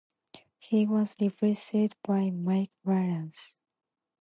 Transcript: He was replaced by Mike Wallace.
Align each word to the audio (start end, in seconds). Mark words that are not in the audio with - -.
He 0.57 0.87
was 0.87 1.15
replaced 1.21 1.95
by 2.01 2.31
Mike 2.31 2.71
Wallace. 2.83 3.55